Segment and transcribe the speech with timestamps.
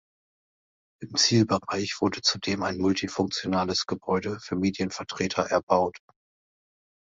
[1.03, 5.99] Im Zielbereich wurde zudem ein multifunktionales Gebäude für Medienvertreter erbaut.